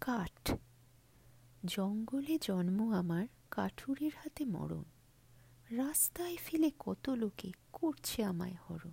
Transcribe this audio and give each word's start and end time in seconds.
কাঠ। 0.00 0.52
জঙ্গলে 1.64 2.38
জন্ম 2.42 2.92
আমার 2.92 3.26
কাঠুরের 3.50 4.10
হাতে 4.16 4.44
মরণ। 4.44 4.84
রাস্তায় 5.70 6.36
ফেলে 6.36 6.70
কত 6.78 7.10
লোকে 7.10 7.52
করছে 7.72 8.24
আমায় 8.24 8.56
হরণ। 8.70 8.90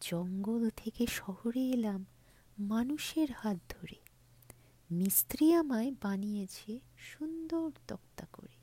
জঙ্গল 0.00 0.70
থেকে 0.70 1.06
শহরে 1.06 1.70
এলাম 1.70 2.06
মানুষের 2.58 3.28
হাত 3.32 3.56
ধরে। 3.68 3.96
মিস্ত্রি 4.90 5.54
আমায় 5.54 5.92
বানিয়েছে 6.02 6.80
সুন্দর 6.98 7.70
তক্তা 7.88 8.26
করে। 8.32 8.54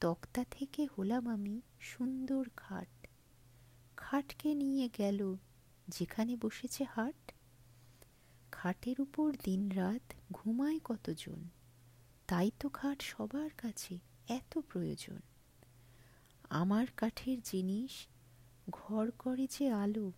তক্তা 0.00 0.44
থেকে 0.50 0.88
হলাম 0.98 1.28
আমি 1.28 1.60
সুন্দর 1.80 2.48
খাট। 2.56 3.06
খাটকে 3.96 4.54
নিয়ে 4.54 4.88
গেল 4.98 5.36
যেখানে 5.88 6.36
বসেছে 6.36 6.84
হাট। 6.84 7.32
খাটের 8.62 9.00
উপর 9.00 9.36
দিন 9.42 9.70
রাত 9.70 10.14
ঘুমায় 10.32 10.80
কতজন? 10.84 11.48
তাই 12.26 12.50
তো 12.60 12.68
খাট 12.68 13.02
সবার 13.02 13.50
কাছে 13.56 13.98
এত 14.28 14.58
প্রয়োজন। 14.58 15.20
আমার 16.50 16.86
কাঠের 16.96 17.38
জিনিস 17.44 18.06
ঘর 18.70 19.10
করে 19.18 19.46
যে 19.50 19.72
আলো, 19.72 20.12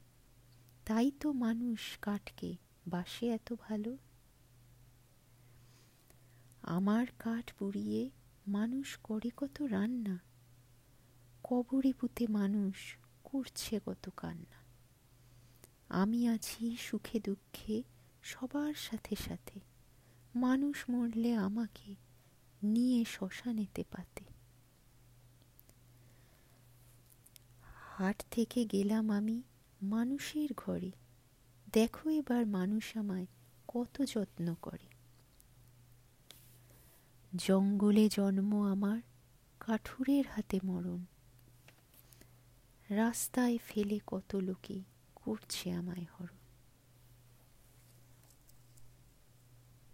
তাই 0.85 1.11
তো 1.21 1.33
মানুষ 1.33 1.99
কাঠকে 2.03 2.57
বাসে 2.87 3.27
এত 3.29 3.55
ভালো। 3.61 3.97
আমার 6.63 7.07
কাঠ 7.19 7.53
পুড়িয়ে 7.59 8.11
মানুষ 8.47 8.97
করে 9.03 9.31
কত 9.37 9.63
রান্না, 9.63 10.19
কবরে 11.45 11.93
পুঁতে 11.93 12.27
মানুষ 12.27 12.97
করছে 13.25 13.81
কত 13.87 14.11
কান্না। 14.17 14.59
আমি 15.89 16.29
আছি 16.29 16.77
সুখে 16.81 17.21
দুঃখে 17.21 17.83
সবার 18.23 18.75
সাথে 18.75 19.17
সাথে। 19.17 19.61
মানুষ 20.35 20.85
মরলে 20.91 21.35
আমাকে 21.35 21.95
নিয়ে 22.63 23.05
শ্মশানেতে 23.05 23.85
পাতে। 23.91 24.25
হাট 27.99 28.25
থেকে 28.31 28.65
গেলাম 28.65 29.11
আমি 29.11 29.43
মানুষের 29.83 30.49
ঘরে। 30.57 30.91
দেখো 31.73 32.11
এবার 32.11 32.47
মানুষ 32.47 32.97
আমায় 32.97 33.27
কত 33.69 34.05
যত্ন 34.05 34.55
করে। 34.63 34.87
জঙ্গলে 37.37 38.09
জন্ম 38.09 38.67
আমার, 38.67 39.01
কাঠুরের 39.61 40.25
হাতে 40.27 40.61
মরণ। 40.65 41.05
রাস্তায় 42.89 43.59
ফেলে 43.59 44.01
কত 44.07 44.35
লোকে 44.35 44.81
করছে 45.15 45.73
আমায় 45.73 46.07
হরণ। 46.21 46.42